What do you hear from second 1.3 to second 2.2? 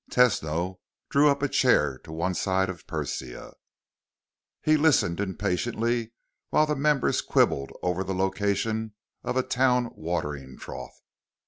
a chair to